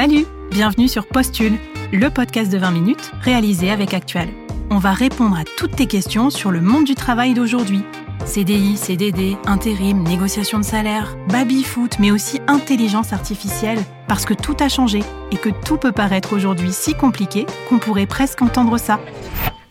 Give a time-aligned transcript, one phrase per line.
[0.00, 1.58] Salut Bienvenue sur Postule,
[1.92, 4.28] le podcast de 20 minutes réalisé avec Actual.
[4.70, 7.82] On va répondre à toutes tes questions sur le monde du travail d'aujourd'hui.
[8.24, 13.78] CDI, CDD, intérim, négociation de salaire, baby-foot, mais aussi intelligence artificielle,
[14.08, 15.00] parce que tout a changé
[15.32, 19.00] et que tout peut paraître aujourd'hui si compliqué qu'on pourrait presque entendre ça.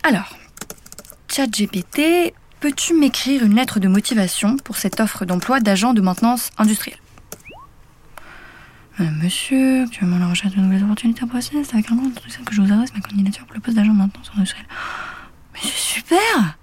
[0.04, 0.36] Alors,
[1.26, 7.00] ChatGPT, peux-tu m'écrire une lettre de motivation pour cette offre d'emploi d'agent de maintenance industrielle?
[9.08, 12.10] Monsieur, actuellement la recherche de nouvelles opportunités professionnelles, c'est avec un nom
[12.44, 14.66] que je vous adresse ma candidature pour le poste d'agent maintenance industrielle.
[15.54, 16.58] Mais c'est super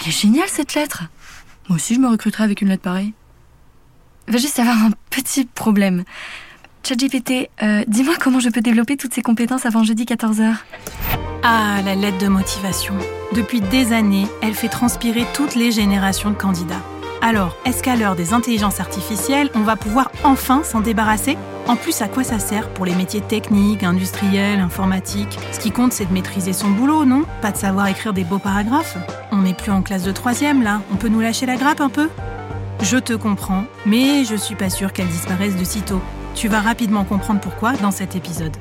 [0.00, 1.04] Elle est géniale cette lettre
[1.68, 3.12] Moi aussi je me recruterai avec une lettre pareille.
[4.28, 6.04] Va juste avoir un petit problème.
[6.84, 10.54] ChatGPT, euh, dis-moi comment je peux développer toutes ces compétences avant jeudi 14h.
[11.42, 12.94] Ah, la lettre de motivation.
[13.34, 16.82] Depuis des années, elle fait transpirer toutes les générations de candidats.
[17.24, 21.38] Alors, est-ce qu'à l'heure des intelligences artificielles, on va pouvoir enfin s'en débarrasser?
[21.68, 25.38] En plus, à quoi ça sert pour les métiers techniques, industriels, informatiques?
[25.52, 27.22] Ce qui compte, c'est de maîtriser son boulot, non?
[27.40, 28.96] Pas de savoir écrire des beaux paragraphes?
[29.30, 30.82] On n'est plus en classe de troisième, là.
[30.92, 32.08] On peut nous lâcher la grappe un peu?
[32.82, 36.00] Je te comprends, mais je suis pas sûre qu'elle disparaisse de sitôt.
[36.34, 38.56] Tu vas rapidement comprendre pourquoi dans cet épisode.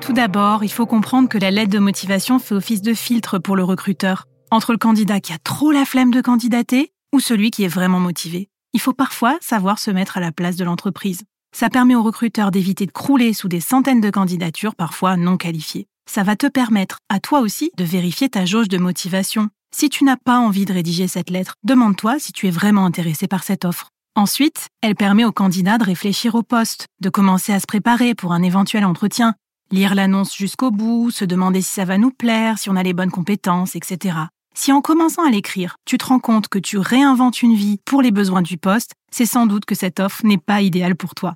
[0.00, 3.56] Tout d'abord, il faut comprendre que la lettre de motivation fait office de filtre pour
[3.56, 7.64] le recruteur, entre le candidat qui a trop la flemme de candidater ou celui qui
[7.64, 8.48] est vraiment motivé.
[8.72, 11.22] Il faut parfois savoir se mettre à la place de l'entreprise.
[11.54, 15.86] Ça permet au recruteur d'éviter de crouler sous des centaines de candidatures parfois non qualifiées.
[16.08, 19.48] Ça va te permettre, à toi aussi, de vérifier ta jauge de motivation.
[19.74, 23.26] Si tu n'as pas envie de rédiger cette lettre, demande-toi si tu es vraiment intéressé
[23.26, 23.90] par cette offre.
[24.14, 28.32] Ensuite, elle permet au candidat de réfléchir au poste, de commencer à se préparer pour
[28.32, 29.34] un éventuel entretien,
[29.72, 32.92] lire l'annonce jusqu'au bout, se demander si ça va nous plaire, si on a les
[32.92, 34.16] bonnes compétences, etc.
[34.56, 38.02] Si en commençant à l'écrire, tu te rends compte que tu réinventes une vie pour
[38.02, 41.34] les besoins du poste, c'est sans doute que cette offre n'est pas idéale pour toi.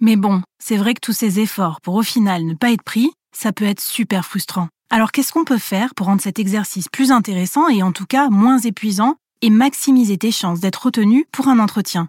[0.00, 3.12] Mais bon, c'est vrai que tous ces efforts pour au final ne pas être pris,
[3.32, 4.66] ça peut être super frustrant.
[4.90, 8.30] Alors qu'est-ce qu'on peut faire pour rendre cet exercice plus intéressant et en tout cas
[8.30, 12.08] moins épuisant et maximiser tes chances d'être retenu pour un entretien?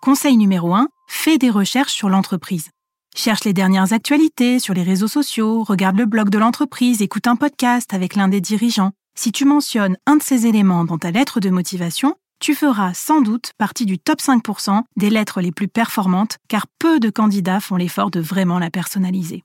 [0.00, 2.70] Conseil numéro 1, fais des recherches sur l'entreprise.
[3.16, 7.36] Cherche les dernières actualités sur les réseaux sociaux, regarde le blog de l'entreprise, écoute un
[7.36, 8.90] podcast avec l'un des dirigeants.
[9.16, 13.20] Si tu mentionnes un de ces éléments dans ta lettre de motivation, tu feras sans
[13.20, 17.76] doute partie du top 5% des lettres les plus performantes car peu de candidats font
[17.76, 19.44] l'effort de vraiment la personnaliser.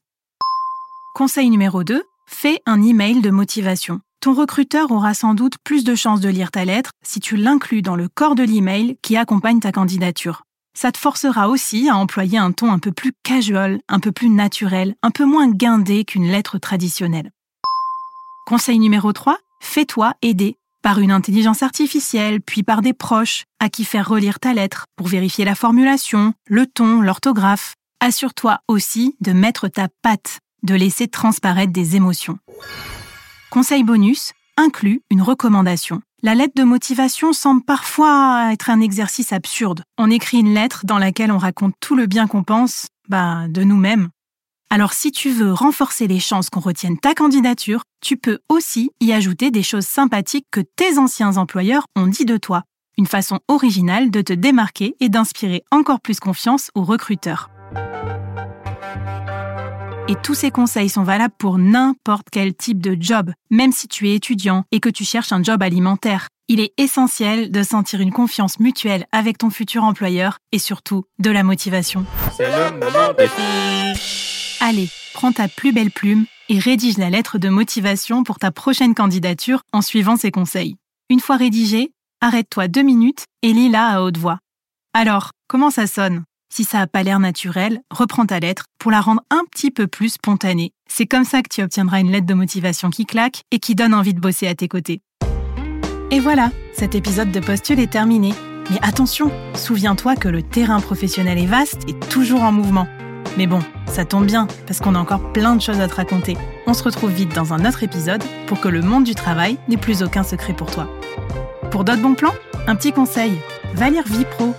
[1.14, 4.02] Conseil numéro 2, fais un email de motivation.
[4.20, 7.84] Ton recruteur aura sans doute plus de chances de lire ta lettre si tu l'inclus
[7.84, 10.42] dans le corps de l'email qui accompagne ta candidature
[10.80, 14.30] ça te forcera aussi à employer un ton un peu plus casual, un peu plus
[14.30, 17.32] naturel, un peu moins guindé qu'une lettre traditionnelle.
[18.46, 23.84] Conseil numéro 3, fais-toi aider par une intelligence artificielle, puis par des proches, à qui
[23.84, 27.74] faire relire ta lettre pour vérifier la formulation, le ton, l'orthographe.
[28.00, 32.40] Assure-toi aussi de mettre ta patte, de laisser transparaître des émotions.
[33.50, 36.02] Conseil bonus, inclut une recommandation.
[36.22, 39.84] La lettre de motivation semble parfois être un exercice absurde.
[39.98, 43.64] On écrit une lettre dans laquelle on raconte tout le bien qu'on pense, bah, de
[43.64, 44.10] nous-mêmes.
[44.70, 49.14] Alors si tu veux renforcer les chances qu'on retienne ta candidature, tu peux aussi y
[49.14, 52.64] ajouter des choses sympathiques que tes anciens employeurs ont dit de toi.
[52.98, 57.50] Une façon originale de te démarquer et d'inspirer encore plus confiance aux recruteurs.
[60.10, 64.10] Et tous ces conseils sont valables pour n'importe quel type de job, même si tu
[64.10, 66.30] es étudiant et que tu cherches un job alimentaire.
[66.48, 71.30] Il est essentiel de sentir une confiance mutuelle avec ton futur employeur et surtout de
[71.30, 72.08] la motivation.
[72.36, 73.14] C'est le moment
[74.62, 78.96] Allez, prends ta plus belle plume et rédige la lettre de motivation pour ta prochaine
[78.96, 80.76] candidature en suivant ces conseils.
[81.12, 84.40] Une fois rédigée, arrête-toi deux minutes et lis-la à haute voix.
[84.96, 86.24] Alors, comment ça sonne?
[86.50, 89.88] Si ça n'a pas l'air naturel, reprends ta lettre pour la rendre un petit peu
[89.88, 90.74] plus spontanée.
[90.88, 93.94] C'est comme ça que tu obtiendras une lettre de motivation qui claque et qui donne
[93.94, 95.02] envie de bosser à tes côtés.
[96.12, 98.34] Et voilà, cet épisode de Postule est terminé.
[98.72, 102.88] Mais attention, souviens-toi que le terrain professionnel est vaste et toujours en mouvement.
[103.38, 106.36] Mais bon, ça tombe bien, parce qu'on a encore plein de choses à te raconter.
[106.66, 109.78] On se retrouve vite dans un autre épisode pour que le monde du travail n'ait
[109.78, 110.88] plus aucun secret pour toi.
[111.72, 112.34] Pour d'autres bons plans,
[112.68, 113.40] un petit conseil,
[113.76, 114.56] va lire Vie Pro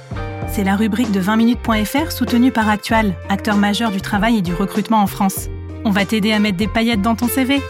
[0.52, 5.02] c'est la rubrique de 20minutes.fr soutenue par Actual, acteur majeur du travail et du recrutement
[5.02, 5.48] en France.
[5.84, 7.60] On va t'aider à mettre des paillettes dans ton CV.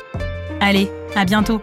[0.61, 1.61] Allez, à bientôt